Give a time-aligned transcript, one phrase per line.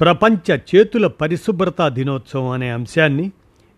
[0.00, 3.32] ప్రపంచ చేతుల పరిశుభ్రత దినోత్సవం అనే అంశాన్ని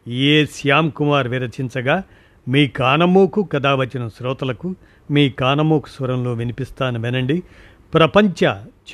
[0.09, 2.03] ఏ శ్యామ్ కుమార్ విరచించగా
[2.49, 4.75] మీ కానమోకు కథ వచ్చిన శ్రోతలకు
[5.11, 7.43] మీ కానమోకు స్వరంలో వినిపిస్తాను వినండి.
[7.95, 8.45] ప్రపంచ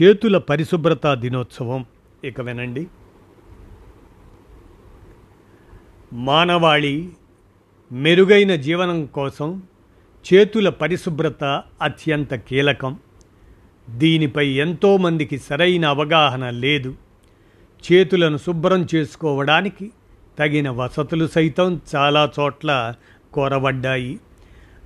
[0.02, 1.84] చేతుల పరిశుభ్రత దినోత్సవం.
[2.24, 2.86] ఇక వినండి.
[6.12, 7.08] మానవాళి
[7.92, 9.62] మెరుగైన జీవనం కోసం
[10.34, 12.98] చేతుల పరిశుభ్రత అత్యంత కీలకం.
[13.90, 16.94] దీనిపై ఎంతోమందికి సరైన అవగాహన లేదు.
[17.92, 19.92] చేతులను శుభ్రం చేసుకోవడానికి
[20.38, 22.94] తగిన వసతులు సైతం చాలా చోట్ల
[23.32, 24.20] కోరబడ్డాయి.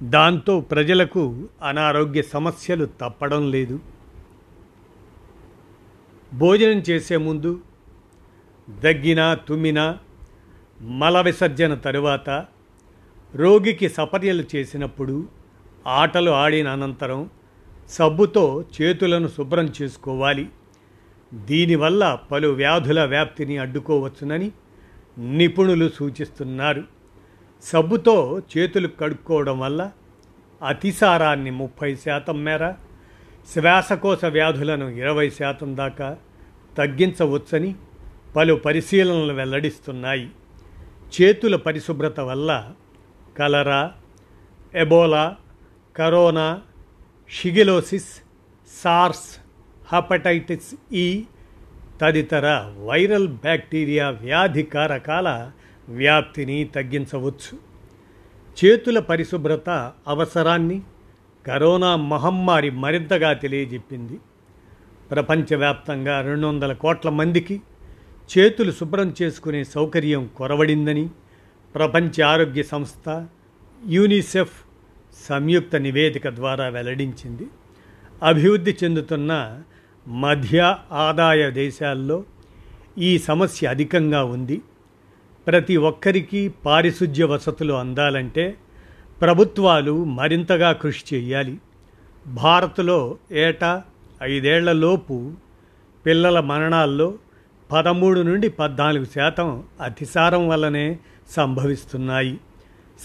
[0.02, 3.80] దాంతో ప్రజలకు అనారోగ్య సమస్యలు తప్పడం లేదు.
[6.34, 7.60] భోజనం చేసే ముందు
[8.80, 9.98] దగ్గిన తుమ్మిన
[10.80, 12.46] మల విసర్జన తరువాత
[13.34, 15.28] రోగికి సపర్యలు చేసినప్పుడు
[15.86, 17.30] ఆటలు ఆడిన అనంతరం
[17.88, 20.48] సబ్బుతో చేతులను శుభ్రం చేసుకోవాలి.
[21.34, 24.52] దీనివల్ల పలు వ్యాధుల వ్యాప్తిని అడ్డుకోవచ్చునని
[25.18, 26.84] నిపుణులు సూచిస్తున్నారు.
[27.62, 29.90] సబ్బుతో చేతులు కడుక్కోవడం వల్ల
[30.66, 32.72] అతిసారాన్ని ముప్పై శాతం మేర
[33.54, 36.16] శ్వాసకోశ వ్యాధులను ఇరవై శాతం దాకా
[36.78, 37.74] తగ్గించవచ్చని
[38.36, 40.30] పలు పరిశీలనలు వెల్లడిస్తున్నాయి.
[41.20, 42.72] చేతుల పరిశుభ్రత వల్ల
[43.38, 43.92] cholera
[44.74, 45.36] Ebola
[45.96, 46.60] corona
[47.30, 48.22] shigellosis
[48.82, 49.47] SARS
[49.92, 51.24] hepatitis ఈ
[52.00, 55.50] తదితర వైరల్ బ్యాక్టీరియా వ్యాధి కారకాల
[55.88, 57.58] వ్యాప్తిని తగ్గించవచ్చు.
[58.64, 59.70] చేతుల పరిశుభ్రత
[60.08, 60.82] అవసరాన్ని
[61.46, 64.18] కరోనా మహమ్మారి మరింతగా తెలియజెప్పింది.
[65.10, 67.62] ప్రపంచవ్యాప్తంగా రెండు వందల కోట్ల మందికి
[68.38, 71.08] చేతులు శుభ్రం చేసుకునే సౌకర్యం కొరవడిందని
[71.74, 73.26] ప్రపంచ ఆరోగ్య సంస్థ
[73.86, 74.64] యూనిసెఫ్
[75.28, 77.46] సంయుక్త నివేదిక ద్వారా వెల్లడించింది.
[78.22, 79.62] అభివృద్ధి చెందుతున్న
[80.08, 82.24] మధ్య ఆదాయ దేశాల్లో
[82.98, 84.60] ఈ సమస్య అధికంగా ఉంది.
[85.46, 88.56] ప్రతి ఒక్కరికి పారిశుధ్య వసతులు అందాలంటే
[89.20, 91.58] ప్రభుత్వాలు మరింతగా కృషి చేయాలి.
[92.26, 93.82] భారత్లో ఏటా
[94.22, 95.32] ఐదేళ్ళలోపు
[96.06, 97.14] పిల్లల మరణాల్లో
[97.72, 100.98] పదమూడు నుండి పద్నాలుగు శాతం అతిసారం వల్లనే
[101.30, 102.40] సంభవిస్తున్నాయి.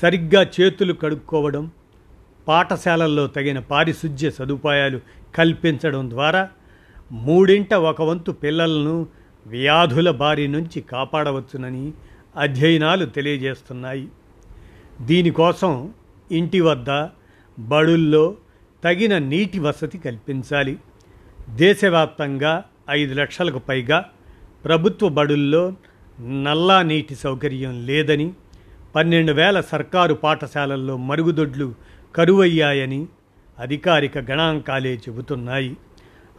[0.02, 1.72] సరిగ్గా చేతులు కడుక్కోవడం
[2.47, 5.00] పాఠశాలల్లో తగిన పారిశుధ్య సదుపాయాలు
[5.36, 6.50] కల్పించడం ద్వారా
[7.13, 9.07] మూడింట ఒక వంతు పిల్లలను
[9.47, 11.94] వ్యాధుల బారి నుంచి కాపాడవచ్చునని
[12.38, 14.07] అధ్యయనాలు తెలియజేస్తున్నాయి.
[15.01, 15.94] దీనికోసం
[16.31, 17.07] ఇంటి వద్ద
[17.59, 18.35] బడుల్లో
[18.84, 20.78] తగిన నీటి వసతి కల్పించాలి.
[21.50, 24.06] దేశవ్యాప్తంగా ఐదు లక్షలకు పైగా
[24.66, 25.74] ప్రభుత్వ బడుల్లో
[26.22, 28.34] నల్లా నీటి సౌకర్యం లేదని
[28.95, 31.74] పన్నెండు వేల సర్కారు పాఠశాలల్లో మరుగుదొడ్లు
[32.16, 33.07] కరువయ్యాయని
[33.59, 35.78] అధికారిక గణాంకాలే చెబుతున్నాయి.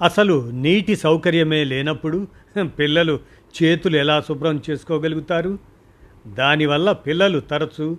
[0.02, 2.26] అసలు నీటి సౌకర్యమే లేనప్పుడు
[2.64, 3.20] పిల్లలు
[3.62, 5.58] చేతులు ఎలా శుభ్రం చేసుకోగలుగుతారు?
[6.26, 7.96] దానివల్ల పిల్లలు తరచూ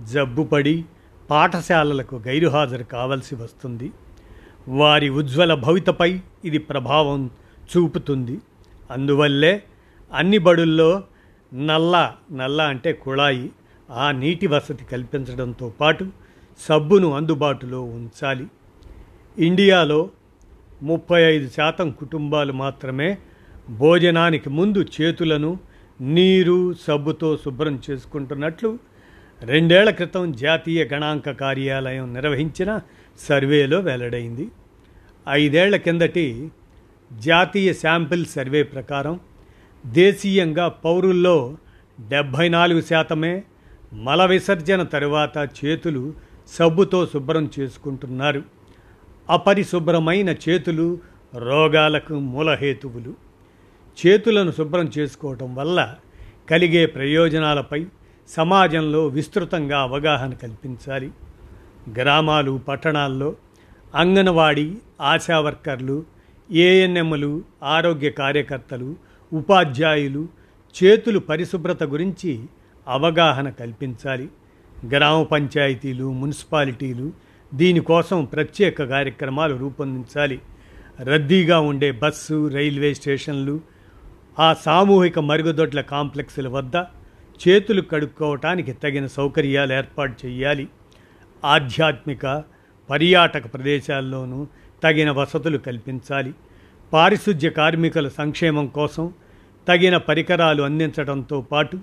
[0.00, 0.84] జబ్బుపడి
[1.30, 3.92] పాఠశాలలకు గైరుహాజరు కావలసి వస్తుంది.
[4.68, 7.30] వారి ఉజ్వల భవితపై ఇది ప్రభావం
[7.76, 8.40] చూపుతుంది.
[8.90, 9.62] అందువల్లే
[10.14, 11.02] అన్ని బడుల్లో
[11.54, 13.50] నల్ల నల్ల అంటే కుళాయి
[13.90, 16.06] ఆ నీటి వసతి కల్పించడంతో పాటు
[16.58, 18.46] సబ్బును అందుబాటులో ఉంచాలి.
[19.38, 20.10] ఇండియాలో
[20.82, 23.18] ముప్పై ఐదు శాతం కుటుంబాలు మాత్రమే
[23.70, 25.58] భోజనానికి ముందు చేతులను
[26.00, 28.78] నీరు సబ్బుతో శుభ్రం చేసుకుంటున్నట్లు
[29.42, 32.80] రెండేళ్ళ క్రితం జాతీయ గణాంక కార్యాలయం నిర్వహించిన
[33.18, 34.48] సర్వేలో వెల్లడైంది.
[35.28, 36.48] ఐదేళ్ళ కిందటి
[37.12, 39.20] జాతీయ శాంపిల్ సర్వే ప్రకారం
[39.86, 41.56] దేశీయంగా పౌరుల్లో
[42.08, 43.44] డెబ్భై నాలుగు శాతమే
[43.92, 46.14] మల విసర్జన తరువాత చేతులు
[46.48, 48.55] సబ్బుతో శుభ్రం చేసుకుంటున్నారు.
[49.30, 50.98] అపరిశుభ్రమైన చేతులు
[51.34, 53.14] రోగాలకు మూలహేతువులు.
[54.06, 55.94] చేతులను శుభ్రం చేసుకోవటం వల్ల
[56.50, 57.86] కలిగే ప్రయోజనాలపై
[58.28, 61.10] సమాజంలో విస్తృతంగా అవగాహన కల్పించాలి.
[62.00, 63.36] గ్రామాలు పట్టణాల్లో
[63.94, 66.04] అంగన్వాడీ ఆశా వర్కర్లు
[66.50, 68.96] ఏఎన్ఎంలు ఆరోగ్య కార్యకర్తలు
[69.32, 70.28] ఉపాధ్యాయులు
[70.82, 72.40] చేతులు పరిశుభ్రత గురించి
[72.88, 74.28] అవగాహన కల్పించాలి.
[74.86, 80.40] గ్రామ పంచాయతీలు మున్సిపాలిటీలు దీనికోసం ప్రత్యేక కార్యక్రమాలు రూపొందించాలి.
[81.00, 83.60] రద్దీగా ఉండే బస్సు రైల్వే స్టేషన్లు
[84.38, 86.76] ఆ సామూహిక మరుగుదొడ్ల కాంప్లెక్స్ల వద్ద
[87.48, 90.68] చేతులు కడుక్కోవటానికి తగిన సౌకర్యాలు ఏర్పాటు చేయాలి
[91.44, 92.42] ఆధ్యాత్మిక
[92.90, 94.46] పర్యాటక ప్రదేశాల్లోనూ
[94.82, 96.34] తగిన వసతులు కల్పించాలి.
[96.92, 99.12] పారిశుధ్య కార్మికుల సంక్షేమం కోసం
[99.68, 101.78] తగిన పరికరాలు అందించడంతో పాటు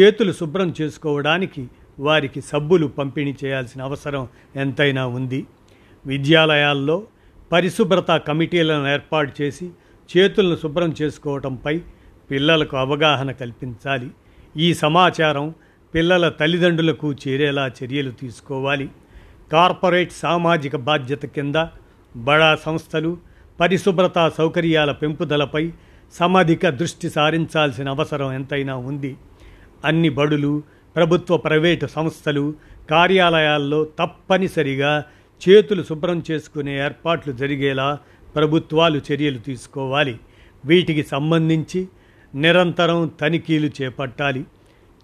[0.00, 1.68] చేతులు శుభ్రం చేసుకోవడానికి
[1.98, 5.46] వారికి సబ్బులు పంపిణీ చేయాల్సిన అవసరం ఎంతైనా ఉంది.
[6.06, 7.02] విద్యాలయాల్లో
[7.52, 9.70] పరిశుభ్రత కమిటీలను ఏర్పాటు చేసి
[10.16, 11.80] చేతులను శుభ్రం చేసుకోవటంపై
[12.30, 14.10] పిల్లలకు అవగాహన కల్పించాలి.
[14.56, 15.54] ఈ సమాచారం
[15.94, 18.88] పిల్లల తల్లిదండ్రులకు చేరేలా చర్యలు తీసుకోవాలి.
[19.52, 21.66] కార్పొరేట్ సామాజిక బాధ్యత కింద
[22.16, 23.18] బడా సంస్థలు
[23.60, 25.72] పరిశుభ్రత సౌకర్యాల పెంపుదలపై
[26.12, 29.16] సమధిక దృష్టి సారించాల్సిన అవసరం ఎంతైనా ఉంది.
[29.84, 30.62] అన్ని బడులు
[30.96, 32.54] ప్రభుత్వ ప్రైవేటు సంస్థలు
[32.90, 35.04] కార్యాలయాల్లో తప్పనిసరిగా
[35.48, 37.98] చేతులు శుభ్రం చేసుకునే ఏర్పాట్లు జరిగేలా
[38.36, 40.18] ప్రభుత్వాలు చర్యలు తీసుకోవాలి.
[40.64, 41.88] వీటికి సంబంధించి
[42.34, 44.44] నిరంతరం తనిఖీలు చేపట్టాలి.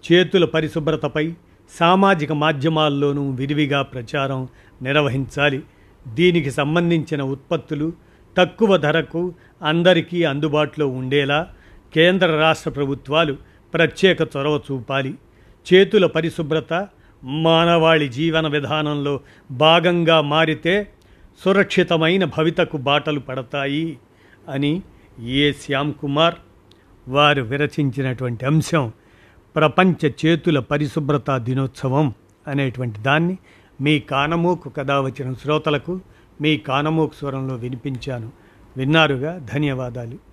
[0.03, 1.33] చేతుల పరిశుభ్రతపై
[1.77, 4.47] సామాజిక మాధ్యమాల్లోనూ విరివిగా ప్రచారం
[4.81, 5.63] నిర్వహించాలి.
[6.07, 7.93] దీనికి సంబంధించిన ఉత్పత్తులు
[8.37, 11.47] తక్కువ ధరకు అందరికీ అందుబాటులో ఉండేలా
[11.93, 13.37] కేంద్ర రాష్ట్ర ప్రభుత్వాలు
[13.73, 15.13] ప్రత్యేక చొరవ చూపాలి.
[15.73, 16.87] చేతుల పరిశుభ్రత
[17.23, 19.19] మానవాళి జీవన విధానంలో
[19.51, 20.91] భాగంగా మారితే
[21.45, 23.97] సురక్షితమైన భవితకు బాటలు పడతాయి
[24.49, 24.81] అని
[25.25, 26.35] ఏ శ్యామ్ కుమార్
[27.07, 28.91] వారు విరచించినటువంటి అంశం
[29.55, 32.13] ప్రపంచ చేతుల పరిశుభ్రత దినోత్సవం
[32.47, 33.37] అనేటువంటి దాన్ని
[33.81, 35.99] మీ కానమూకు కథ వచ్చిన శ్రోతలకు
[36.41, 38.31] మీ కానమూకు స్వరంలో వినిపించాను.
[38.77, 39.47] విన్నారుగా?
[39.53, 40.26] ధన్యవాదాలు.